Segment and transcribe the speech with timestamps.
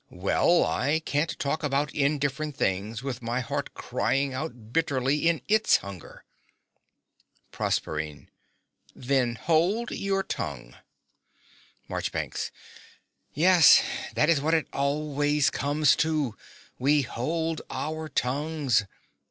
[0.09, 5.77] Well: I can't talk about indifferent things with my heart crying out bitterly in ITS
[5.77, 6.23] hunger.
[7.51, 8.31] PROSERPINE.
[8.95, 10.75] Then hold your tongue.
[11.87, 12.49] MARCHBANKS.
[13.35, 13.83] Yes:
[14.15, 16.33] that is what it always comes to.
[16.79, 18.85] We hold our tongues.